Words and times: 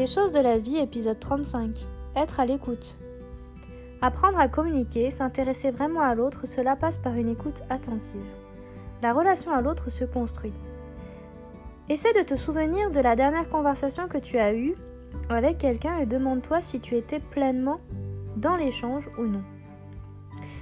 Les 0.00 0.06
choses 0.06 0.32
de 0.32 0.40
la 0.40 0.56
vie, 0.56 0.78
épisode 0.78 1.20
35. 1.20 1.76
Être 2.16 2.40
à 2.40 2.46
l'écoute. 2.46 2.96
Apprendre 4.00 4.40
à 4.40 4.48
communiquer, 4.48 5.10
s'intéresser 5.10 5.70
vraiment 5.70 6.00
à 6.00 6.14
l'autre, 6.14 6.46
cela 6.46 6.74
passe 6.74 6.96
par 6.96 7.16
une 7.16 7.28
écoute 7.28 7.60
attentive. 7.68 8.24
La 9.02 9.12
relation 9.12 9.52
à 9.52 9.60
l'autre 9.60 9.90
se 9.90 10.04
construit. 10.04 10.54
Essaie 11.90 12.14
de 12.14 12.26
te 12.26 12.34
souvenir 12.34 12.90
de 12.90 13.00
la 13.00 13.14
dernière 13.14 13.46
conversation 13.50 14.08
que 14.08 14.16
tu 14.16 14.38
as 14.38 14.54
eue 14.54 14.74
avec 15.28 15.58
quelqu'un 15.58 15.98
et 15.98 16.06
demande-toi 16.06 16.62
si 16.62 16.80
tu 16.80 16.96
étais 16.96 17.20
pleinement 17.20 17.78
dans 18.38 18.56
l'échange 18.56 19.06
ou 19.18 19.24
non. 19.24 19.42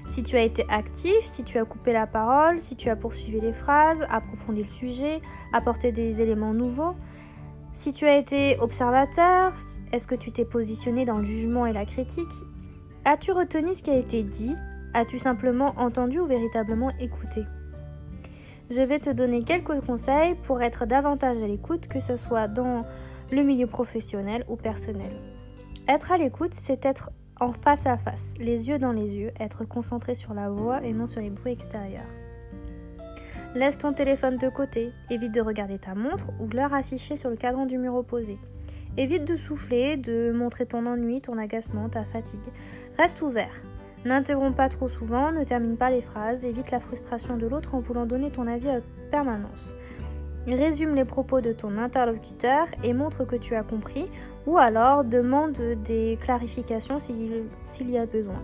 Si 0.08 0.24
tu 0.24 0.34
as 0.34 0.42
été 0.42 0.66
actif, 0.68 1.20
si 1.20 1.44
tu 1.44 1.58
as 1.58 1.64
coupé 1.64 1.92
la 1.92 2.08
parole, 2.08 2.58
si 2.58 2.74
tu 2.74 2.90
as 2.90 2.96
poursuivi 2.96 3.40
les 3.40 3.52
phrases, 3.52 4.04
approfondi 4.10 4.64
le 4.64 4.68
sujet, 4.68 5.20
apporté 5.52 5.92
des 5.92 6.20
éléments 6.20 6.54
nouveaux, 6.54 6.96
si 7.74 7.92
tu 7.92 8.06
as 8.06 8.16
été 8.16 8.58
observateur, 8.60 9.52
est-ce 9.92 10.06
que 10.06 10.14
tu 10.14 10.32
t'es 10.32 10.44
positionné 10.44 11.04
dans 11.04 11.18
le 11.18 11.24
jugement 11.24 11.66
et 11.66 11.72
la 11.72 11.84
critique? 11.84 12.26
As-tu 13.04 13.32
retenu 13.32 13.74
ce 13.74 13.82
qui 13.82 13.90
a 13.90 13.96
été 13.96 14.22
dit? 14.22 14.54
As-tu 14.94 15.18
simplement 15.18 15.74
entendu 15.76 16.20
ou 16.20 16.26
véritablement 16.26 16.90
écouté? 16.98 17.44
Je 18.70 18.82
vais 18.82 18.98
te 18.98 19.10
donner 19.10 19.44
quelques 19.44 19.80
conseils 19.80 20.34
pour 20.42 20.60
être 20.60 20.84
davantage 20.84 21.42
à 21.42 21.46
l'écoute, 21.46 21.88
que 21.88 22.00
ce 22.00 22.16
soit 22.16 22.48
dans 22.48 22.84
le 23.32 23.42
milieu 23.42 23.66
professionnel 23.66 24.44
ou 24.48 24.56
personnel. 24.56 25.12
Être 25.88 26.12
à 26.12 26.18
l'écoute, 26.18 26.52
c'est 26.52 26.84
être 26.84 27.10
en 27.40 27.52
face 27.52 27.86
à 27.86 27.96
face, 27.96 28.34
les 28.38 28.68
yeux 28.68 28.78
dans 28.78 28.92
les 28.92 29.14
yeux, 29.14 29.32
être 29.40 29.64
concentré 29.64 30.14
sur 30.14 30.34
la 30.34 30.50
voix 30.50 30.82
et 30.82 30.92
non 30.92 31.06
sur 31.06 31.20
les 31.20 31.30
bruits 31.30 31.52
extérieurs. 31.52 32.02
Laisse 33.54 33.78
ton 33.78 33.94
téléphone 33.94 34.36
de 34.36 34.50
côté, 34.50 34.92
évite 35.08 35.32
de 35.32 35.40
regarder 35.40 35.78
ta 35.78 35.94
montre 35.94 36.30
ou 36.38 36.48
l'heure 36.48 36.74
affichée 36.74 37.16
sur 37.16 37.30
le 37.30 37.36
cadran 37.36 37.64
du 37.64 37.78
mur 37.78 37.94
opposé. 37.94 38.38
Évite 38.98 39.24
de 39.24 39.36
souffler, 39.36 39.96
de 39.96 40.32
montrer 40.32 40.66
ton 40.66 40.84
ennui, 40.84 41.22
ton 41.22 41.38
agacement, 41.38 41.88
ta 41.88 42.04
fatigue. 42.04 42.40
Reste 42.98 43.22
ouvert. 43.22 43.62
N'interromps 44.04 44.54
pas 44.54 44.68
trop 44.68 44.86
souvent, 44.86 45.32
ne 45.32 45.44
termine 45.44 45.76
pas 45.76 45.90
les 45.90 46.02
phrases, 46.02 46.44
évite 46.44 46.70
la 46.70 46.78
frustration 46.78 47.38
de 47.38 47.46
l'autre 47.46 47.74
en 47.74 47.78
voulant 47.78 48.04
donner 48.04 48.30
ton 48.30 48.46
avis 48.46 48.68
à 48.68 48.80
permanence. 49.10 49.74
Résume 50.46 50.94
les 50.94 51.04
propos 51.04 51.40
de 51.40 51.52
ton 51.52 51.78
interlocuteur 51.78 52.66
et 52.84 52.92
montre 52.92 53.24
que 53.24 53.36
tu 53.36 53.54
as 53.54 53.62
compris, 53.62 54.06
ou 54.46 54.58
alors 54.58 55.04
demande 55.04 55.58
des 55.84 56.18
clarifications 56.20 56.98
s'il 56.98 57.90
y 57.90 57.98
a 57.98 58.06
besoin. 58.06 58.42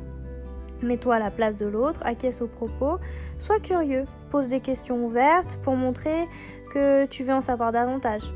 Mets-toi 0.85 1.17
à 1.17 1.19
la 1.19 1.31
place 1.31 1.57
de 1.57 1.67
l'autre, 1.67 2.01
acquiesce 2.05 2.43
aux 2.43 2.47
propos, 2.47 2.99
sois 3.39 3.59
curieux, 3.59 4.05
pose 4.31 4.49
des 4.49 4.61
questions 4.61 5.05
ouvertes 5.05 5.59
pour 5.63 5.77
montrer 5.77 6.29
que 6.73 7.07
tu 7.07 7.25
veux 7.25 7.35
en 7.35 7.41
savoir 7.41 7.73
davantage. 7.73 8.33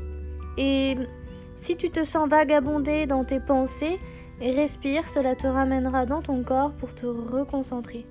Et 0.57 0.97
si 1.57 1.77
tu 1.77 1.89
te 1.89 2.03
sens 2.03 2.27
vagabonder 2.27 3.05
dans 3.05 3.23
tes 3.23 3.39
pensées, 3.39 3.99
respire, 4.41 5.07
cela 5.07 5.35
te 5.35 5.47
ramènera 5.47 6.05
dans 6.05 6.21
ton 6.21 6.43
corps 6.43 6.71
pour 6.71 6.95
te 6.95 7.05
reconcentrer. 7.05 8.05